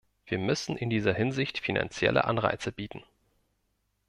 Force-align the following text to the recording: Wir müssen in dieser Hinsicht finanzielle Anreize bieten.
Wir 0.25 0.39
müssen 0.39 0.77
in 0.77 0.89
dieser 0.89 1.13
Hinsicht 1.13 1.59
finanzielle 1.59 2.23
Anreize 2.23 2.71
bieten. 2.71 3.03